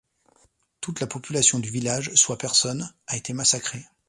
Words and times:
Toute 0.79 0.99
la 0.99 1.05
population 1.05 1.59
du 1.59 1.69
village, 1.69 2.09
soit 2.15 2.39
personnes, 2.39 2.91
a 3.05 3.15
été 3.17 3.33
massacrée. 3.33 3.85